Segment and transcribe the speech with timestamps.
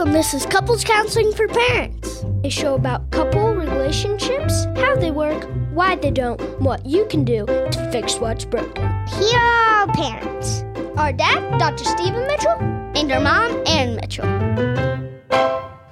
[0.00, 0.14] Welcome.
[0.14, 5.94] This is Couples Counseling for Parents, a show about couple relationships, how they work, why
[5.94, 8.82] they don't, what you can do to fix what's broken.
[9.08, 10.64] Here are our parents
[10.96, 11.84] Our dad, Dr.
[11.84, 12.56] Stephen Mitchell,
[12.96, 14.89] and our mom, Erin Mitchell.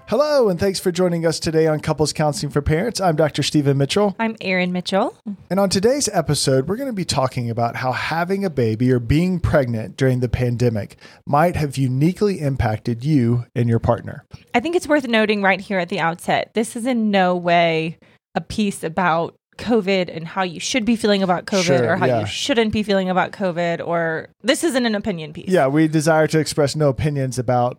[0.08, 2.98] Hello, and thanks for joining us today on Couples Counseling for Parents.
[2.98, 3.42] I'm Dr.
[3.42, 4.16] Stephen Mitchell.
[4.18, 5.14] I'm Erin Mitchell.
[5.50, 9.00] And on today's episode, we're going to be talking about how having a baby or
[9.00, 10.96] being pregnant during the pandemic
[11.26, 14.24] might have uniquely impacted you and your partner.
[14.54, 17.98] I think it's worth noting right here at the outset this is in no way
[18.34, 22.06] a piece about COVID and how you should be feeling about COVID Sure, or how
[22.06, 22.20] yeah.
[22.20, 25.50] you shouldn't be feeling about COVID, or this isn't an opinion piece.
[25.50, 27.78] Yeah, we desire to express no opinions about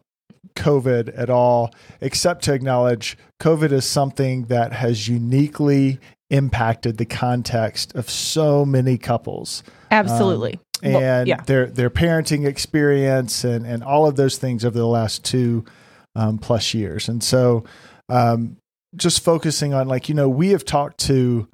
[0.60, 7.96] COVID at all, except to acknowledge COVID is something that has uniquely impacted the context
[7.96, 9.64] of so many couples.
[9.90, 10.60] Absolutely.
[10.84, 11.42] and Well, yeah.
[11.42, 15.66] their their parenting experience and and all of those things over the last two
[16.16, 17.10] um, plus years.
[17.10, 17.64] And so,
[18.08, 18.58] um,
[18.96, 21.48] just focusing on like you know we have talked to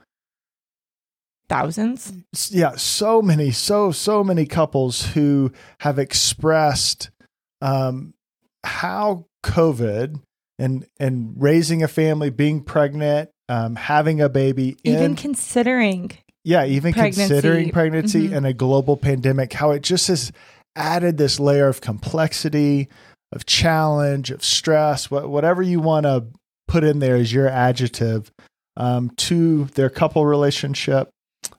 [1.47, 2.11] Thousands.
[2.49, 5.51] yeah so many so so many couples who
[5.81, 7.11] have expressed
[7.61, 8.14] um,
[8.66, 10.19] how COVID
[10.59, 16.11] and and raising a family, being pregnant, um, having a baby, Even in, considering
[16.44, 17.22] yeah, even Pregnancy.
[17.33, 18.38] considering pregnancy Mhm.
[18.38, 20.31] and a global pandemic, how it just has
[20.75, 22.88] added this layer of complexity,
[23.31, 26.25] of challenge, of stress, wha- whatever you want to
[26.67, 28.31] put in there as your adjective
[28.77, 31.09] um, to their couple relationship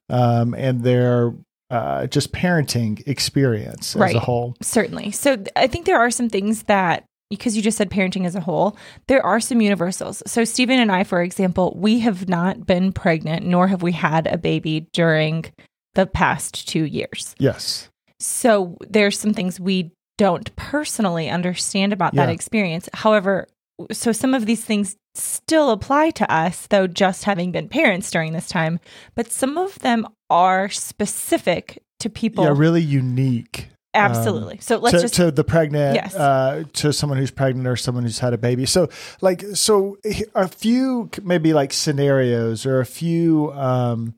[0.09, 1.33] um, and their
[1.71, 4.57] uh, just parenting experience as a whole.
[4.63, 5.13] Certainly.
[5.13, 8.37] So th- I think there are some things that because you just said parenting as
[8.37, 8.77] a whole,
[9.09, 10.23] there are some universals.
[10.27, 14.27] So Stephen and I, for example, we have not been pregnant, nor have we had
[14.29, 15.47] a baby during
[15.95, 17.35] the past two years.
[17.39, 17.89] Yes.
[18.21, 22.89] So there's some things we don't personally understand about that experience.
[22.95, 23.49] However,
[23.93, 28.33] so some of these things still apply to us, though just having been parents during
[28.33, 28.81] this time,
[29.15, 32.45] but some of them are specific to people.
[32.45, 33.69] Yeah, really unique.
[33.95, 34.59] Absolutely.
[34.61, 36.15] so let's to, just to the pregnant, Yes.
[36.15, 38.67] uh, to someone who's pregnant or someone who's had a baby.
[38.67, 38.91] So,
[39.23, 39.97] like, so
[40.35, 44.13] a few maybe like scenarios or a few um,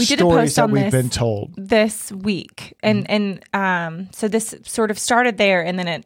[0.00, 0.92] We did a stories post that on we've this.
[0.92, 1.54] been told.
[1.56, 6.04] this week and and um so this sort of started there and then it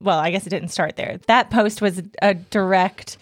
[0.00, 3.18] well i guess it didn't start there that post was a direct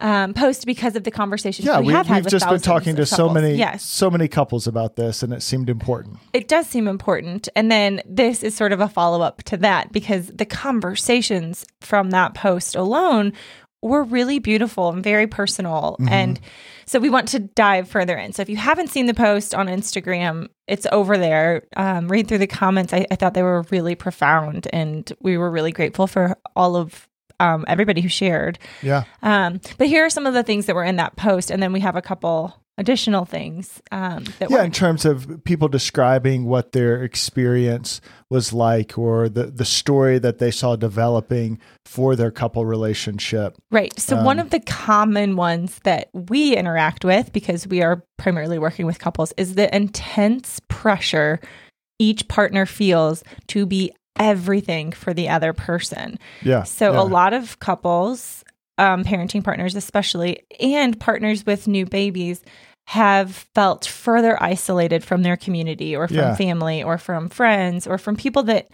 [0.00, 2.96] um post because of the conversations Yeah, we, we, have had we've just been talking
[2.96, 3.84] to so many, yes.
[3.84, 6.18] so many couples about this, and it seemed important.
[6.32, 7.48] it does seem important.
[7.54, 12.34] And then this is sort of a follow-up to that because the conversations from that
[12.34, 13.32] post alone
[13.82, 15.96] were really beautiful and very personal.
[16.00, 16.10] Mhm.
[16.10, 16.40] and
[16.86, 18.32] so we want to dive further in.
[18.32, 21.64] So if you haven't seen the post on instagram it's over there.
[21.76, 22.92] Um, read through the comments.
[22.92, 27.08] I, I thought they were really profound and we were really grateful for all of
[27.40, 30.84] um, everybody who shared Yeah, um, but here are some of the things that were
[30.84, 34.56] in that post and then we have a couple additional things um, that yeah.
[34.56, 38.00] were In terms of people describing what their experience
[38.30, 43.56] was like, or the the story that they saw developing for their couple relationship.
[43.70, 43.98] Right.
[43.98, 48.58] So one Um, of the common ones that we interact with because we are primarily
[48.58, 51.40] working with couples is the intense pressure
[52.00, 56.18] each partner feels to be everything for the other person.
[56.42, 56.62] Yeah.
[56.62, 57.00] So yeah.
[57.00, 58.44] a lot of couples,
[58.78, 62.42] um, parenting partners especially, and partners with new babies
[62.86, 66.34] have felt further isolated from their community or from Yeah.
[66.36, 68.68] family or from friends or from people that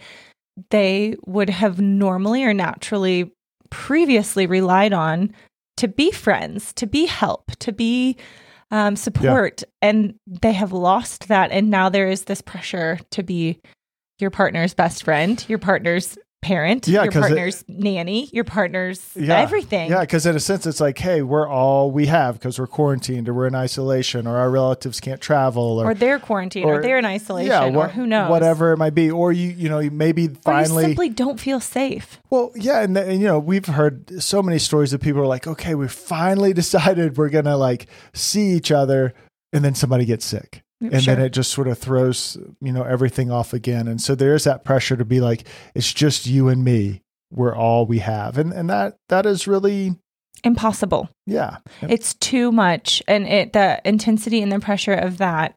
[0.69, 3.31] they would have normally or naturally
[3.69, 5.33] previously relied on
[5.77, 8.17] to be friends, to be help, to be
[8.69, 9.63] um, support.
[9.81, 11.51] And they have lost that.
[11.51, 13.59] And now there is this pressure to be
[14.21, 18.99] your partner's best friend, your partner's parent, Yeah, your 'cause it- partner's nanny, your partner's
[19.15, 19.39] Yeah.
[19.41, 19.91] everything.
[19.91, 23.29] Yeah, because in a sense, it's like, hey, we're all we have because we're quarantined
[23.29, 26.81] or we're in isolation or our relatives can't travel or, Or they're quarantined, or, or-
[26.81, 29.77] they're in isolation, yeah, or who knows, whatever it might be, or you, you know,
[29.77, 32.19] you maybe Or finally, you simply don't feel safe.
[32.31, 35.45] well, yeah, and, and you know, we've heard so many stories of people are like,
[35.45, 37.85] okay, we finally decided we're gonna like
[38.15, 39.13] see each other,
[39.53, 40.63] and then somebody gets sick.
[40.81, 41.15] And Sure.
[41.15, 43.87] then it just sort of throws, you know, everything off again.
[43.87, 47.01] And so there is that pressure to be like, it's just you and me.
[47.31, 48.37] We're all we have.
[48.37, 49.95] And and that that is really
[50.43, 51.07] Impossible.
[51.27, 51.57] yeah.
[51.83, 55.55] It's too much, and it the intensity and the pressure of that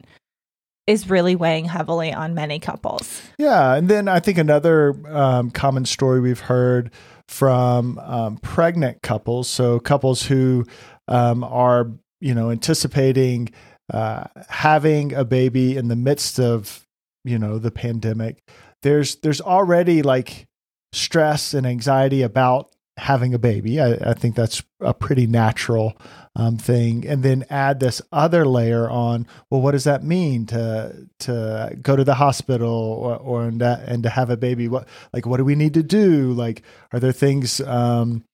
[0.86, 3.22] is really weighing heavily on many couples.
[3.38, 6.90] Yeah, and then I think another um, common story we've heard
[7.28, 10.66] from um, pregnant couples, so couples who
[11.08, 11.90] um, are
[12.20, 13.48] you know anticipating
[13.92, 16.86] uh, having a baby in the midst of
[17.25, 18.42] you know the pandemic.
[18.82, 20.46] There's there's already like
[20.92, 23.81] stress and anxiety about having a baby.
[23.81, 25.96] I, I think that's a pretty natural
[26.36, 29.26] um, thing, and then add this other layer on.
[29.50, 33.84] Well, what does that mean to to go to the hospital or, or and, to,
[33.86, 34.69] and to have a baby?
[34.69, 36.32] What like what do we need to do?
[36.32, 38.25] Like, are there things um,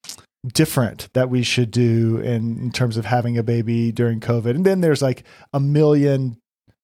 [0.46, 4.50] different that we should do in, in terms of having a baby during COVID?
[4.50, 6.38] And then there's like a million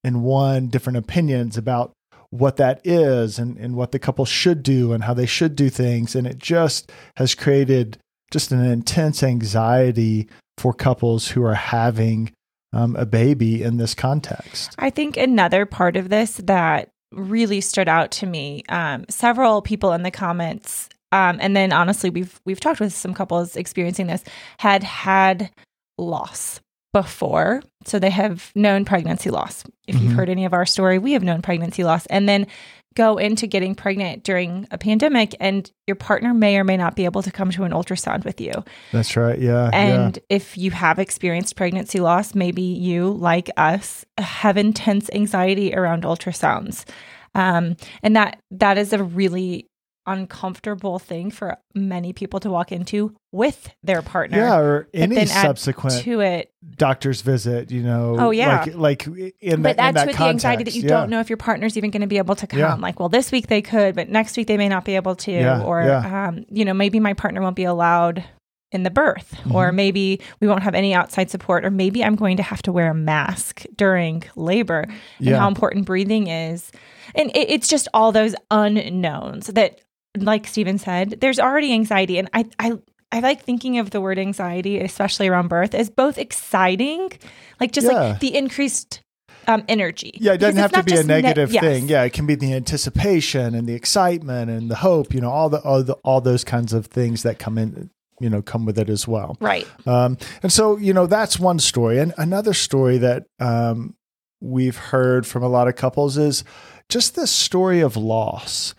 [0.05, 1.93] and one different opinions about
[2.31, 5.71] what that is and, and what the couple should do and how they should do
[5.71, 6.15] things.
[6.15, 7.99] And it just has created
[8.31, 12.33] just an intense anxiety for couples who are having
[12.73, 14.75] um, a baby in this context.
[14.79, 19.93] I think another part of this that really stood out to me, um, several people
[19.93, 24.25] in the comments, um, and then honestly, we've we've talked with some couples experiencing this,
[24.59, 25.51] had had
[25.99, 26.61] loss
[26.93, 27.63] before.
[27.85, 29.65] So they have known pregnancy loss.
[29.87, 30.05] If mm-hmm.
[30.05, 32.07] you've heard any of our story, we have known pregnancy loss.
[32.07, 32.47] And then
[32.95, 37.05] go into getting pregnant during a pandemic and your partner may or may not be
[37.05, 38.53] able to come to an ultrasound with you.
[38.91, 39.39] That's right.
[39.39, 39.71] Yeah.
[39.73, 40.37] And yeah.
[40.37, 46.89] if you have experienced pregnancy loss, maybe you, like us, have intense anxiety around ultrasounds.
[47.35, 49.67] Um, and that that is a really
[50.07, 54.39] uncomfortable thing for many people to walk into with their partner.
[54.39, 58.17] Yeah, or any subsequent to it doctor's visit, you know.
[58.19, 59.07] Oh yeah, like, like
[59.41, 60.19] in but that, add that to context.
[60.19, 60.89] the anxiety that you yeah.
[60.89, 62.59] don't know if your partner's even going to be able to come.
[62.59, 62.75] Yeah.
[62.75, 65.33] Like, well, this week they could, but next week they may not be able to,
[65.33, 68.25] Yeah, or um, you know, maybe my partner won't be allowed
[68.73, 69.77] in the birth, or Mm-hmm.
[69.77, 72.91] maybe we won't have any outside support, or maybe I'm going to have to wear
[72.91, 74.87] a mask during labor,
[75.21, 76.73] and how important breathing is,
[77.15, 79.81] and it, it's just all those unknowns that,
[80.23, 82.79] like Stephen said, there's already anxiety, and I, I.
[83.13, 87.13] I like thinking of the word anxiety, especially around birth, as both exciting,
[87.61, 87.93] like just Yeah.
[88.01, 89.01] like the increased
[89.47, 90.19] um, energy.
[90.21, 91.63] Yeah, it doesn't have to be a just ne- negative yes.
[91.63, 91.89] thing.
[91.89, 95.15] Yeah, it can be the anticipation and the excitement and the hope.
[95.15, 97.91] You know, all the all the all those kinds of things that come in.
[98.19, 99.37] You know, come with it as well.
[99.41, 99.69] Right.
[99.87, 101.99] Um, and so, you know, that's one story.
[102.01, 103.95] And another story that um,
[104.41, 106.43] we've heard from a lot of couples is
[106.89, 108.75] just this story of loss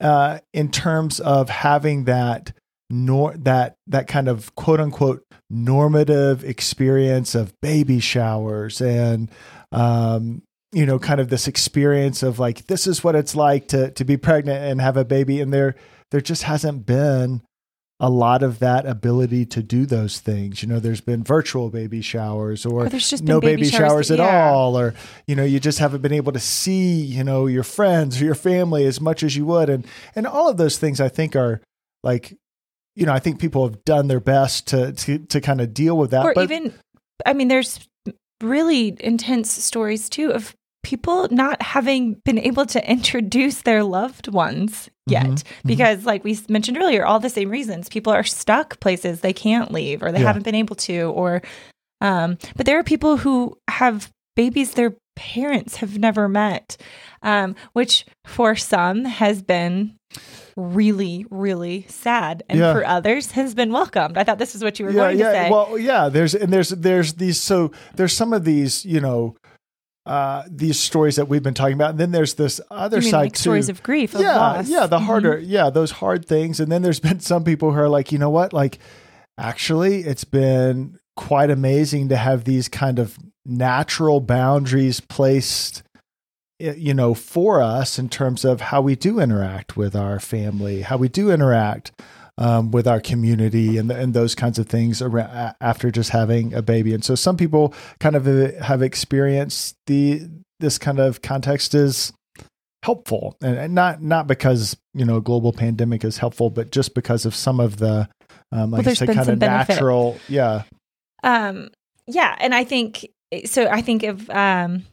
[0.00, 2.52] uh, in terms of having that
[2.88, 9.30] nor that that kind of quote unquote normative experience of baby showers and
[9.72, 10.42] um,
[10.72, 14.04] you know kind of this experience of like this is what it's like to to
[14.04, 15.40] be pregnant and have a baby.
[15.40, 15.76] And there
[16.10, 17.42] there just hasn't been
[18.00, 20.62] a lot of that ability to do those things.
[20.62, 24.06] You know, there's been virtual baby showers or, Or there's just no baby baby, showers
[24.06, 24.50] showers, at yeah.
[24.50, 24.94] all, or
[25.26, 28.34] you know, you just haven't been able to see, you know, your friends or your
[28.34, 29.86] family as much as you would, and
[30.16, 31.60] and all of those things I think are
[32.02, 32.36] like,
[32.96, 35.96] you know, I think people have done their best to to, to kind of deal
[35.96, 36.74] with that, or but even
[37.26, 37.86] i mean there's
[38.42, 44.88] really intense stories too of people not having been able to introduce their loved ones
[45.06, 49.20] yet Mhm, because like we mentioned earlier all the same reasons people are stuck places
[49.20, 50.26] they can't leave or they Yeah.
[50.28, 51.42] haven't been able to or
[52.00, 56.76] um but there are people who have babies their parents have never met
[57.22, 59.96] um which for some has been
[60.56, 62.72] really really sad and Yeah.
[62.72, 65.32] for others has been welcomed i thought this is what you were yeah, going yeah.
[65.32, 66.08] to say Well, yeah.
[66.08, 69.34] There's and there's there's these so there's some of these you know
[70.10, 73.10] uh these stories that we've been talking about, and then there's this other You mean
[73.10, 73.40] side like too.
[73.42, 74.68] stories of grief, of yeah, loss.
[74.68, 74.86] yeah.
[74.86, 75.04] The Mhm.
[75.06, 78.18] harder, yeah, those hard things, and then there's been some people who are like, you
[78.18, 78.78] know what, like
[79.38, 85.82] actually, it's been quite amazing to have these kind of natural boundaries placed
[86.58, 90.96] you know for us in terms of how we do interact with our family how
[90.98, 91.90] we do interact
[92.40, 96.52] um, with our community and, and those kinds of things ar- a- after just having
[96.54, 100.22] a baby and so some people kind of uh, have experienced the
[100.58, 102.12] this kind of context is
[102.82, 106.94] helpful and, and not not because you know a global pandemic is helpful but just
[106.94, 108.08] because of some of the
[108.52, 109.74] um, like there's said, kind of benefit.
[109.74, 110.62] natural yeah
[111.22, 111.68] Um,
[112.06, 113.06] yeah, and I think
[113.44, 113.66] so.
[113.68, 114.84] I think of um,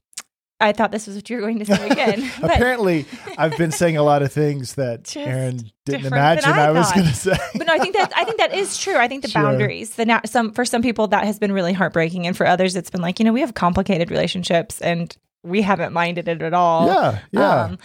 [0.60, 2.32] I thought this was what you were going to say again.
[2.42, 3.06] Apparently,
[3.38, 7.06] I've been saying a lot of things that Erin didn't imagine I I, was going
[7.06, 7.38] to say.
[7.56, 8.96] but no, I think that I think that is true.
[8.96, 9.44] I think the Sure.
[9.44, 12.76] boundaries, the na- some for some people that has been really heartbreaking, and for others
[12.76, 16.54] it's been like you know we have complicated relationships and we haven't minded it at
[16.56, 16.88] all.
[16.88, 17.78] yeah, yeah, Um,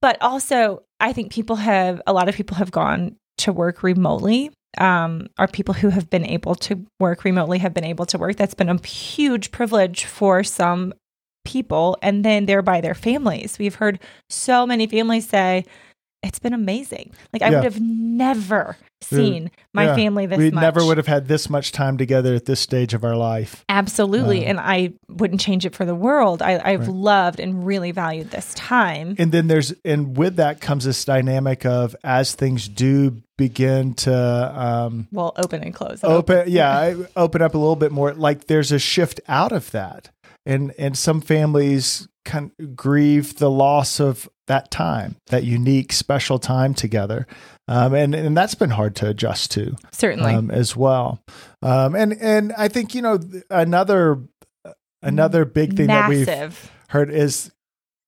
[0.00, 4.50] but also, I think people have a lot of people have gone to work remotely.
[4.78, 8.36] Um, are people who have been able to work remotely have been able to work.
[8.36, 10.94] That's been a huge privilege for some
[11.44, 13.56] people, and then thereby their families.
[13.58, 13.98] We've heard
[14.30, 15.64] so many families say
[16.22, 17.12] it's been amazing.
[17.34, 17.56] Like I Yeah.
[17.56, 19.94] would have never seen my Yeah.
[19.96, 20.44] family this much.
[20.44, 20.62] we much.
[20.62, 23.62] never would have had this much time together at this stage of our life.
[23.68, 24.46] Absolutely.
[24.46, 26.40] Uh, and I wouldn't change it for the world.
[26.40, 26.96] I, I've Right.
[26.96, 29.14] loved and really valued this time.
[29.18, 34.14] And then there's and with that comes this dynamic of as things do begin to
[34.58, 36.00] um, well, open and close.
[36.02, 39.70] open yeah I- open up a little bit more like there's a shift out of
[39.72, 40.08] that
[40.46, 46.38] and and some families kind of grieve the loss of that time that unique special
[46.38, 47.26] time together.
[47.68, 50.34] Um, and and that's been hard to adjust to Certainly.
[50.34, 51.22] um, as well.
[51.62, 53.18] Um, and and I think you know
[53.50, 54.22] another
[55.02, 57.50] another big thing that we've heard is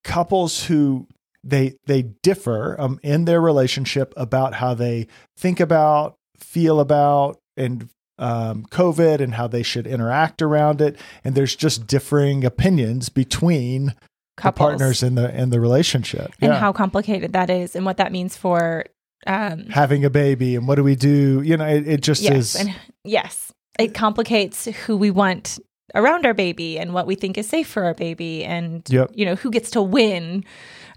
[0.05, 1.07] couples who
[1.43, 7.89] they they differ um, in their relationship about how they think about, feel about, and
[8.19, 10.97] um, COVID and how they should interact around it.
[11.25, 13.95] And there's just differing opinions between
[14.43, 16.33] the partners in the in the relationship.
[16.41, 16.59] and Yeah.
[16.59, 18.85] how complicated that is and what that means for
[19.27, 21.43] um having a baby and what do we do?
[21.43, 22.57] You know, it, it just yes is.
[22.57, 25.59] and yes it complicates who we want
[25.95, 29.11] around our baby and what we think is safe for our baby and Yep.
[29.15, 30.45] you know who gets to win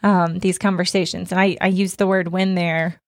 [0.03, 2.99] um, these conversations and I, I use the word win there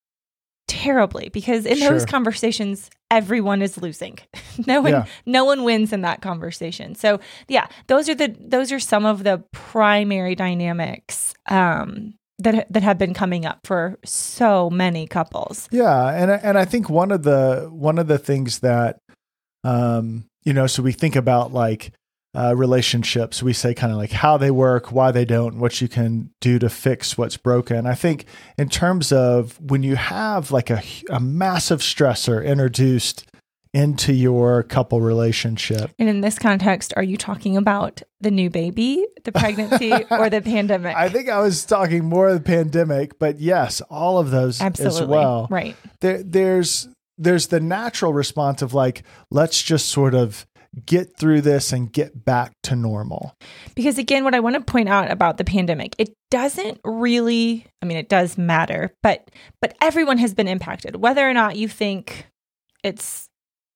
[0.68, 4.18] terribly because in those conversations everyone is losing.
[4.68, 5.06] No one Yeah.
[5.26, 6.96] no one wins in that conversation.
[6.96, 12.84] So yeah those are the those are some of the primary dynamics um, that that
[12.84, 15.68] have been coming up for so many couples.
[15.72, 18.98] Yeah, and I- and I think one of the one of the things that
[19.64, 21.92] um you know, so we think about like
[22.36, 23.44] uh, relationships.
[23.44, 26.60] We say kind of like how they work, why they don't, what you can do
[26.60, 27.86] to fix what's broken.
[27.86, 28.26] I think
[28.58, 33.28] in terms of when you have like a a massive stressor introduced
[33.74, 35.92] into your couple relationship.
[35.98, 40.42] And in this context, are you talking about the new baby, the pregnancy, or the
[40.42, 40.96] pandemic?
[40.96, 45.02] I think I was talking more of the pandemic, but yes, all of those Absolutely.
[45.02, 45.48] as well.
[45.50, 45.76] Right.
[46.02, 50.46] there, there's there's the natural response of like let's just sort of
[50.86, 53.36] get through this and get back to normal
[53.76, 57.86] Because again, what I want to point out about the pandemic, it doesn't really, I
[57.86, 59.30] mean, it does matter, but
[59.62, 62.28] but everyone has been impacted, whether or not you think
[62.84, 63.28] it's,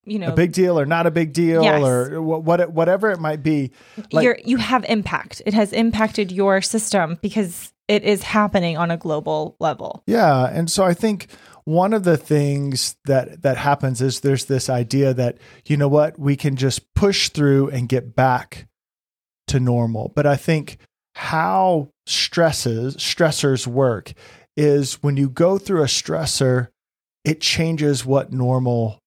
[0.05, 1.83] you know, a big deal or not a big deal Yes.
[1.83, 3.71] or what, what whatever it might be
[4.13, 5.41] like- you're you have impact.
[5.45, 10.01] It has impacted your system because it is happening on a global level.
[10.07, 11.27] yeah and so i think
[11.65, 16.17] one of the things that that happens is there's this idea that you know what
[16.17, 18.67] we can just push through and get back
[19.47, 20.11] to normal.
[20.15, 20.77] But i think
[21.15, 24.13] how stresses stressors work
[24.57, 26.69] is when you go through a stressor
[27.23, 28.99] it changes what normal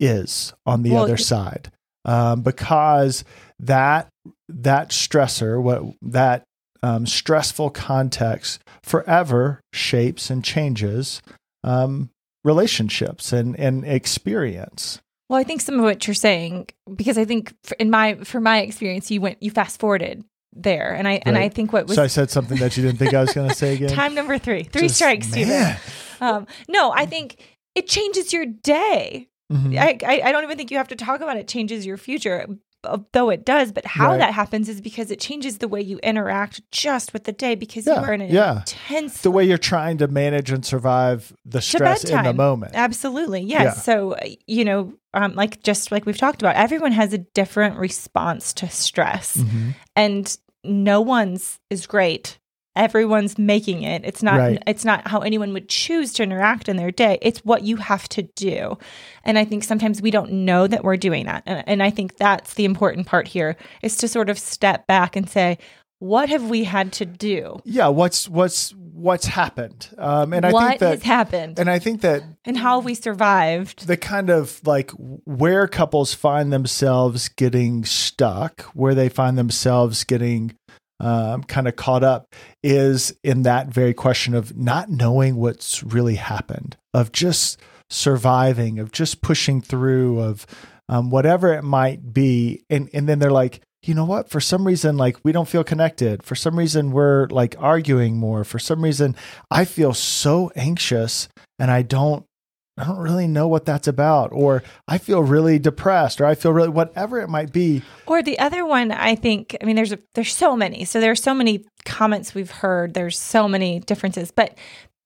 [0.00, 1.70] is on the Well, other side.
[2.04, 3.24] Um, because
[3.60, 4.08] that
[4.48, 6.44] that stressor what that
[6.82, 11.20] um, stressful context forever shapes and changes
[11.64, 12.10] um,
[12.44, 15.00] relationships and and experience.
[15.28, 18.60] Well, I think some of what you're saying, because I think in my for my
[18.60, 20.24] experience, you went you fast forwarded
[20.54, 22.98] there, and I and I think what was so i said something that you didn't
[22.98, 23.88] think i was going to say again?
[23.94, 25.78] Time number three, three Just- strikes, man.
[26.20, 27.40] Um, no, I think
[27.74, 29.28] it changes your day.
[29.52, 29.78] Mhm.
[29.78, 32.46] I, I I don't even think you have to talk about it changes your future,
[33.12, 33.72] though it does.
[33.72, 34.18] But how Right.
[34.18, 37.86] that happens is because it changes the way you interact just with the day because
[37.86, 38.58] you are in an yeah.
[38.60, 43.42] intense the way you're trying to manage and survive the stress in the moment Absolutely.
[43.42, 43.76] Yes.
[43.76, 43.82] Yeah.
[43.82, 47.76] So, uh, you know, um, like just like we've talked about, everyone has a different
[47.76, 49.74] response to stress, Mhm.
[49.96, 52.38] and no one's is great.
[52.78, 54.02] Everyone's making it.
[54.04, 54.62] It's not Right.
[54.66, 57.18] it's not how anyone would choose to interact in their day.
[57.20, 58.78] It's what you have to do.
[59.24, 61.42] And I think sometimes we don't know that we're doing that.
[61.44, 65.16] And, and I think that's the important part here is to sort of step back
[65.16, 65.58] and say,
[66.00, 67.60] what have we had to do?
[67.64, 71.58] yeah what's what's what's happened um and i what think that has happened?
[71.58, 73.86] and i think that and how have we survived?
[73.88, 74.92] the kind of like
[75.24, 80.54] where couples find themselves getting stuck, where they find themselves getting
[81.00, 86.16] um, kind of caught up, is in that very question of not knowing what's really
[86.16, 90.46] happened, of just surviving, of just pushing through, of
[90.88, 93.60] um, whatever it might be, and and then they're like.
[93.84, 94.28] You know what?
[94.28, 96.24] For some reason, like we don't feel connected.
[96.24, 98.42] For some reason, we're like arguing more.
[98.42, 99.14] For some reason,
[99.52, 101.28] I feel so anxious
[101.60, 102.26] and I don't
[102.78, 106.52] I don't really know what that's about, or I feel really depressed, or I feel
[106.52, 107.82] really whatever it might be.
[108.06, 109.56] Or the other one, I think.
[109.60, 110.84] I mean, there's a, there's so many.
[110.84, 112.94] So there's so many comments we've heard.
[112.94, 114.56] There's so many differences, but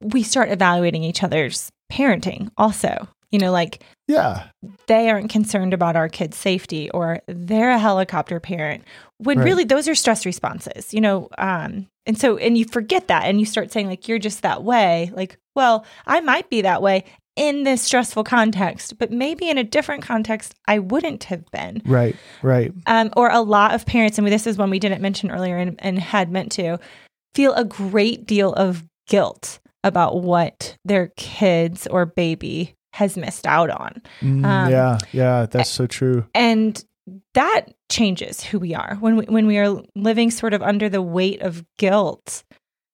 [0.00, 3.08] we start evaluating each other's parenting also.
[3.30, 4.48] You know, like Yeah.
[4.88, 8.84] they aren't concerned about our kids' safety or they're a helicopter parent
[9.16, 9.44] when Right.
[9.46, 11.30] really those are stress responses, you know.
[11.38, 14.62] Um, and so, and you forget that and you start saying, like, you're just that
[14.64, 15.10] way.
[15.14, 17.04] Like, well, I might be that way
[17.36, 21.80] in this stressful context, but maybe in a different context, I wouldn't have been.
[21.86, 22.14] Right.
[22.42, 22.72] Right.
[22.86, 25.76] Um, or a lot of parents, and this is one we didn't mention earlier and,
[25.78, 26.78] and had meant to,
[27.34, 33.70] feel a great deal of guilt about what their kids or baby has missed out
[33.70, 34.02] on.
[34.20, 34.98] Mm, Um, yeah.
[35.12, 35.46] Yeah.
[35.46, 36.26] That's so true.
[36.34, 36.84] and
[37.34, 41.02] that changes who we are when we, when we are living sort of under the
[41.02, 42.44] weight of guilt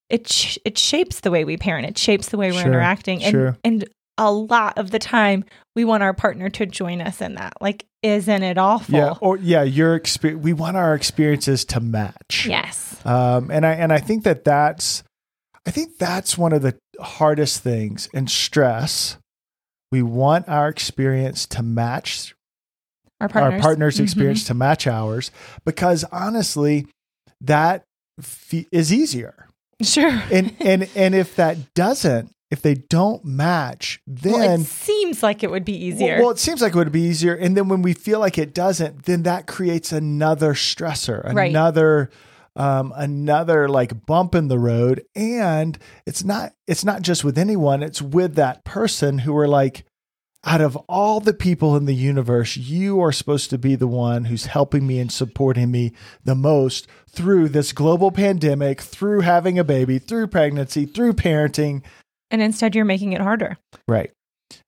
[0.09, 3.23] it sh- it shapes the way we parent it shapes the way we're Sure, interacting
[3.23, 3.57] and sure.
[3.63, 3.85] and
[4.19, 5.45] a lot of the time
[5.77, 9.15] we want our partner to join us in that like isn't it awful Yeah.
[9.21, 10.43] Or yeah, your experience.
[10.45, 12.47] We want our experiences to match.
[12.49, 15.03] yes Um, and I and I think that that's
[15.67, 19.19] I think that's one of the hardest things in stress.
[19.93, 22.35] We want our experience to match
[23.21, 24.03] our partners, our partner's Mhm.
[24.05, 25.31] experience to match ours
[25.65, 26.87] because honestly,
[27.41, 27.83] that
[28.21, 29.49] fe- is easier.
[29.83, 35.23] sure And and and if that doesn't, if they don't match, then well, it seems
[35.23, 37.35] like it would be easier Well, well, it seems like it would be easier.
[37.35, 41.51] And then when we feel like it doesn't, then that creates another stressor, Right.
[41.51, 42.11] another
[42.57, 45.05] um, another like bump in the road.
[45.15, 49.85] And it's not it's not just with anyone, it's with that person who are like,
[50.45, 54.25] out of all the people in the universe, you are supposed to be the one
[54.27, 55.93] who's helping me and supporting me
[56.25, 61.83] the most through this global pandemic, through having a baby, through pregnancy, through parenting.
[62.31, 63.57] And instead you're making it harder
[63.87, 64.11] Right.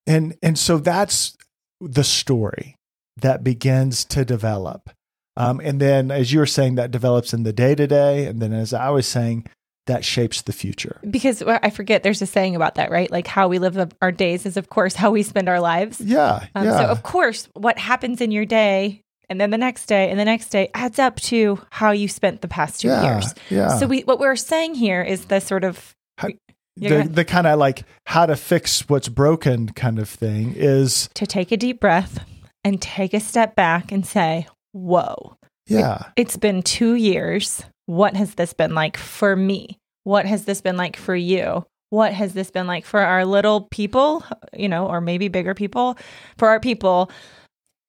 [0.07, 1.37] And and so that's
[1.81, 2.77] the story
[3.17, 4.91] that begins to develop.
[5.37, 8.27] Um, and then as you were saying, that develops in the day to day.
[8.27, 9.47] And then as I was saying,
[9.87, 11.01] that shapes the future.
[11.11, 14.13] because well, I forget there's a saying about that right like how we live our
[14.13, 16.47] days is of course how we spend our lives Yeah.
[16.55, 16.79] Um, yeah.
[16.79, 20.25] So, of course, what happens in your day and then the next day and the
[20.25, 23.15] next day adds up to how you spent the past two yeah.
[23.15, 23.35] years.
[23.49, 23.79] Yeah.
[23.79, 26.55] So, we what we're saying here is the sort of How- Yeah, go
[26.89, 31.27] the, the kind of like how to fix what's broken kind of thing is to
[31.27, 32.25] take a deep breath
[32.65, 37.63] and take a step back and say, "Whoa, yeah it's been two years.
[37.87, 39.79] What has this been like for me?
[40.05, 43.63] What has this been like for you?" What has this been like for our little
[43.63, 44.25] people,
[44.57, 45.99] you know, or maybe bigger people,
[46.39, 47.11] for our people?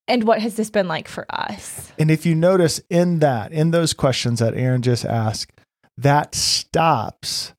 [0.07, 1.91] And what has this been like for us?
[1.99, 5.51] and if you notice in that in those questions that Erin just asked
[5.97, 7.53] that stops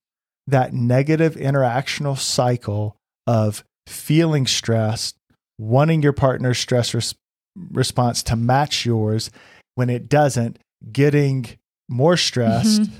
[0.47, 5.17] that negative interactional cycle of feeling stressed
[5.59, 7.15] wanting your partner's stress res-
[7.71, 9.31] response to match yours
[9.75, 10.59] when it doesn't
[10.91, 11.47] getting
[11.89, 12.91] more stressed Mhm.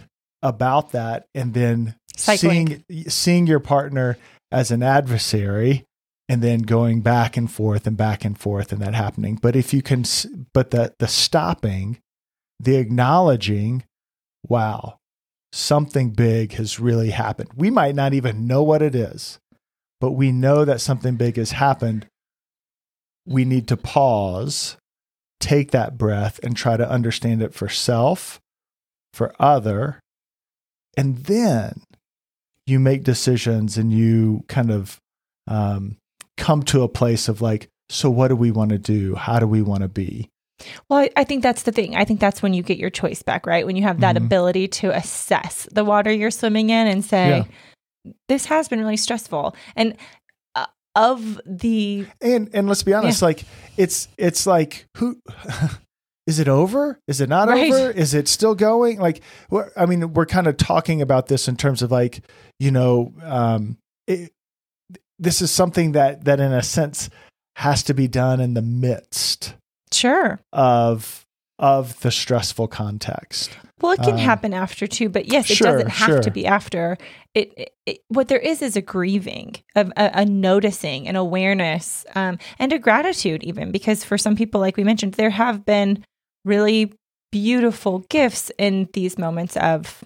[0.43, 2.85] about that and then Cycling.
[2.89, 4.19] seeing seeing your partner
[4.53, 5.85] as an adversary
[6.29, 9.73] and then going back and forth and back and forth and that happening but if
[9.73, 10.05] you can
[10.53, 11.99] but the the stopping
[12.61, 13.83] the acknowledging
[14.47, 14.99] wow
[15.53, 17.51] something big has really happened.
[17.55, 19.39] We might not even know what it is
[20.03, 22.09] but we know that something big has happened.
[23.25, 24.77] We need to pause
[25.39, 28.41] take that breath and try to understand it for self
[29.13, 30.01] for other
[30.97, 31.83] and then
[32.67, 34.99] you make decisions and you kind of
[35.47, 35.97] um,
[36.37, 39.15] come to a place of like so what do we want to do?
[39.15, 40.31] How do we want to be
[40.89, 41.97] Well, I, I think that's the thing.
[41.97, 43.67] I think that's when you get your choice back, right?
[43.67, 44.25] When you have that Mhm.
[44.27, 47.47] ability to assess the water you're swimming in and say,
[48.29, 49.55] this has been really stressful.
[49.77, 49.97] And
[50.55, 53.45] uh, of the, and and let's be honest like
[53.77, 55.21] it's it's like who
[56.27, 57.71] is it over is it not Right.
[57.73, 59.21] over is it still going like
[59.77, 62.23] i mean we're kind of talking about this in terms of like
[62.61, 64.31] you know um it,
[65.19, 67.09] this is something that that in a sense
[67.57, 69.55] has to be done in the midst
[69.95, 70.41] sure.
[70.53, 71.25] of
[71.59, 73.51] of the stressful context
[73.81, 76.21] Well, it can Um, happen after too, but yes, it sure, doesn't have sure.
[76.21, 76.97] to be after.
[77.35, 82.05] It, it, it what there is is a grieving, a, a, a noticing, an awareness,
[82.15, 86.05] um, and a gratitude, even because for some people, like we mentioned, there have been
[86.45, 86.93] really
[87.33, 90.05] beautiful gifts in these moments of,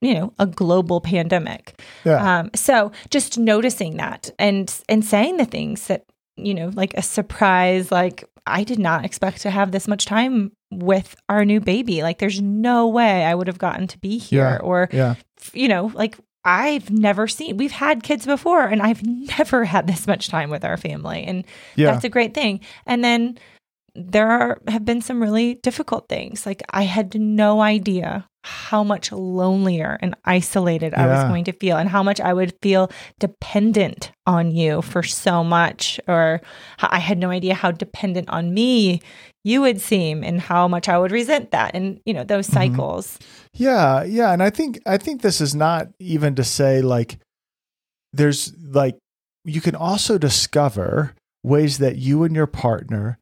[0.00, 1.80] you know, a global pandemic.
[2.04, 6.04] yeah Um, so just noticing that and and saying the things that
[6.36, 10.52] you know, like a surprise, like I did not expect to have this much time
[10.70, 12.02] with our new baby.
[12.02, 14.66] Like there's no way I would have gotten to be here, Yeah.
[14.66, 15.14] or yeah
[15.52, 17.56] you know, like I've never seen.
[17.56, 19.02] We've had kids before, and I've
[19.38, 21.44] never had this much time with our family, and
[21.76, 22.60] yeah that's a great thing.
[22.86, 23.38] And then
[23.94, 26.44] there are have been some really difficult things.
[26.46, 31.78] Like I had no idea how much lonelier and isolated I was going to feel
[31.78, 36.42] and how much I would feel dependent on you for so much or
[36.78, 39.00] I had no idea how dependent on me
[39.44, 42.52] you would seem and how much I would resent that and you know those Mhm.
[42.52, 43.18] cycles.
[43.54, 47.18] Yeah, yeah, and I think I think this is not even to say like
[48.12, 48.98] there's like
[49.44, 53.18] you can also discover ways that you and your partner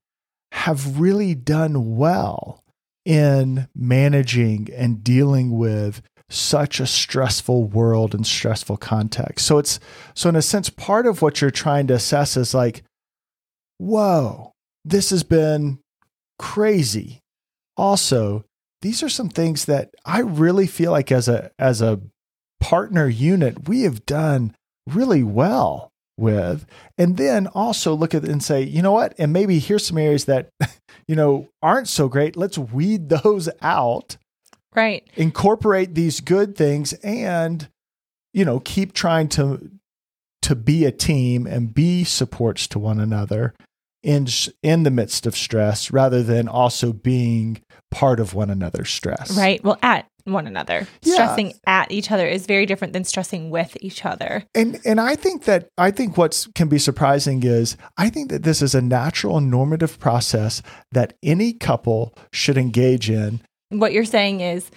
[0.52, 2.61] have really done well
[3.04, 9.46] in managing and dealing with such a stressful world and stressful context.
[9.46, 9.78] So it's
[10.14, 12.82] so in a sense part of what you're trying to assess is like
[13.78, 14.52] whoa,
[14.84, 15.80] this has been
[16.38, 17.18] crazy.
[17.76, 18.44] Also,
[18.80, 22.00] these are some things that I really feel like as a as a
[22.60, 24.54] partner unit we have done
[24.86, 25.91] really well
[26.22, 26.64] with.
[26.96, 29.14] And then also look at and say you know what?
[29.18, 30.48] And maybe here's some areas that
[31.06, 32.36] you know aren't so great.
[32.36, 34.16] Let's weed those out.
[34.74, 35.06] Right.
[35.16, 37.68] incorporate these good things and
[38.32, 39.70] you know keep trying to
[40.40, 43.52] to be a team and be supports to one another
[44.02, 44.26] in
[44.62, 49.36] in the midst of stress rather than also being part of one another's stress.
[49.36, 49.62] Right.
[49.62, 50.86] Well, at one another.
[51.02, 51.14] Yeah.
[51.14, 54.44] Stressing at each other is very different than stressing with each other.
[54.54, 58.42] and and I think that I think what can be surprising is I think that
[58.42, 64.40] this is a natural normative process that any couple should engage in What you're saying
[64.40, 64.70] is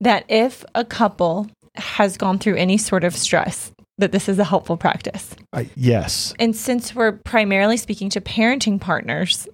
[0.00, 4.44] that if a couple has gone through any sort of stress, that this is a
[4.44, 5.34] helpful practice.
[5.52, 9.48] I, yes And since we're primarily speaking to parenting partners,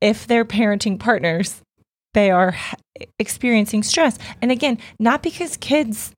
[0.00, 1.60] if they're parenting partners,
[2.14, 2.54] they are
[3.18, 4.18] experiencing stress.
[4.40, 6.12] And again, not because kids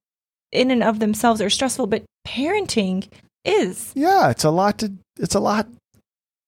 [0.53, 3.09] in and of themselves are stressful, but parenting
[3.45, 3.93] is.
[3.95, 5.69] yeah it's a lot to it's a lot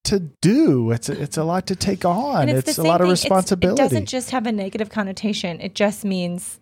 [0.03, 3.01] to do it's a, it's a lot to take on And it's, the a lot
[3.01, 3.13] of thing.
[3.13, 5.61] It's- responsibility it doesn't just have a negative connotation.
[5.61, 6.59] It just means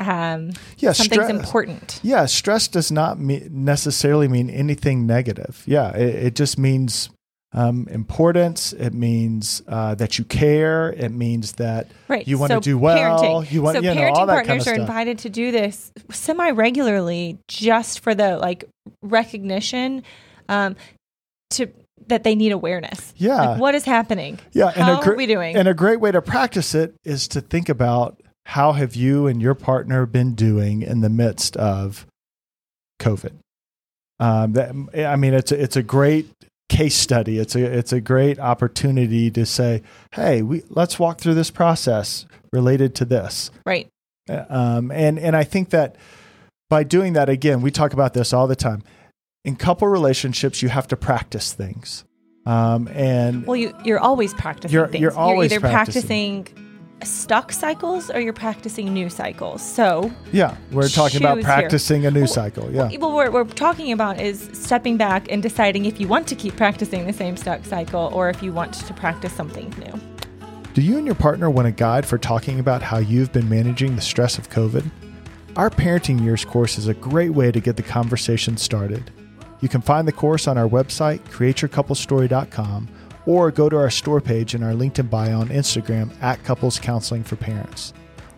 [0.00, 2.00] um, yeah something's stress important.
[2.02, 7.08] yeah stress does not me- necessarily mean anything negative yeah it, it just means
[7.54, 12.26] um, importance it means uh, that you care it means that Right.
[12.26, 13.50] You wanna do well, Parenting.
[13.52, 15.50] you want- so you know, parenting all that kind partners of are invited to do
[15.52, 18.64] this semi regularly just for the like
[19.02, 20.02] recognition
[20.48, 20.76] um,
[21.50, 21.68] to
[22.08, 23.14] that they need awareness.
[23.16, 23.36] Yeah.
[23.52, 24.38] Like, what is happening?
[24.52, 25.56] yeah and How a gr- are we doing?
[25.56, 29.40] and a great way to practice it is to think about how have you and
[29.40, 32.06] your partner been doing in the midst of
[33.00, 33.32] covid
[34.20, 34.70] um, that,
[35.08, 36.28] i mean it's a, it's a great
[36.76, 39.82] case study it's a it's a great opportunity to say
[40.14, 43.88] hey we let's walk through this process related to this right.
[44.28, 45.96] um, and and I think that
[46.70, 48.82] by doing that again, we talk about this all the time.
[49.44, 52.04] In couple relationships, you have to practice things,
[52.46, 55.02] um, and Well, you, you're always practicing You're- things.
[55.02, 56.44] you're always either practicing.
[56.44, 56.63] practicing
[57.02, 59.60] stuck cycles or you're practicing new cycles.
[59.62, 61.54] So, yeah, we're talking about Choose here.
[61.54, 62.70] practicing a new Well, cycle.
[62.70, 66.34] Yeah, well, what we're talking about is stepping back and deciding if you want to
[66.34, 70.00] keep practicing the same stuck cycle or if you want to practice something new.
[70.72, 73.96] Do you and your partner want a guide for talking about how you've been managing
[73.96, 74.90] the stress of COVID?
[75.56, 79.10] Our Parenting Years course is a great way to get the conversation started.
[79.60, 82.88] You can find the course on our website, createyourcouplestory.com,
[83.26, 87.24] or go to our store page in our LinkedIn bio on Instagram at Couples Counseling
[87.24, 87.92] for Parents.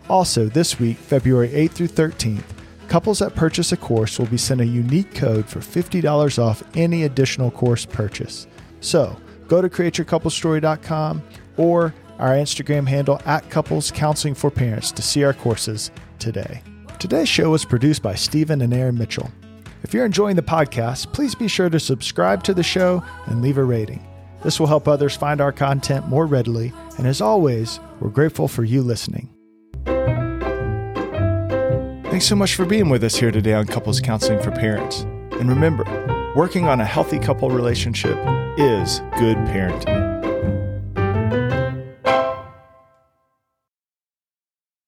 [0.09, 2.43] Also, this week, February 8th through 13th,
[2.87, 7.03] couples that purchase a course will be sent a unique code for $50 off any
[7.03, 8.47] additional course purchase.
[8.79, 11.21] So, go to createyourcouplestory.com
[11.57, 16.63] or our Instagram handle at Couples Counseling for Parents to see our courses today.
[16.99, 19.29] Today's show was produced by Stephen and Erin Mitchell.
[19.83, 23.57] If you're enjoying the podcast, please be sure to subscribe to the show and leave
[23.57, 24.05] a rating.
[24.43, 28.63] This will help others find our content more readily, and as always, we're grateful for
[28.63, 29.29] you listening.
[32.09, 35.01] Thanks so much for being with us here today on Couples Counseling for Parents.
[35.33, 35.83] And remember,
[36.35, 38.17] working on a healthy couple relationship
[38.57, 40.16] is good parenting.